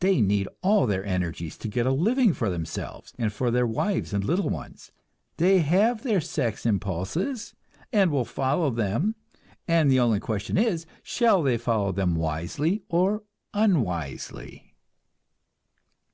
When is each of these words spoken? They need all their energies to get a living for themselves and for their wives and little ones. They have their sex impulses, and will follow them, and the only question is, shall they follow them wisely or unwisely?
They 0.00 0.22
need 0.22 0.48
all 0.62 0.86
their 0.86 1.04
energies 1.04 1.58
to 1.58 1.68
get 1.68 1.84
a 1.84 1.90
living 1.92 2.32
for 2.32 2.48
themselves 2.48 3.12
and 3.18 3.30
for 3.30 3.50
their 3.50 3.66
wives 3.66 4.14
and 4.14 4.24
little 4.24 4.48
ones. 4.48 4.92
They 5.36 5.58
have 5.58 6.02
their 6.02 6.22
sex 6.22 6.64
impulses, 6.64 7.54
and 7.92 8.10
will 8.10 8.24
follow 8.24 8.70
them, 8.70 9.14
and 9.68 9.90
the 9.90 10.00
only 10.00 10.20
question 10.20 10.56
is, 10.56 10.86
shall 11.02 11.42
they 11.42 11.58
follow 11.58 11.92
them 11.92 12.14
wisely 12.14 12.80
or 12.88 13.24
unwisely? 13.52 14.74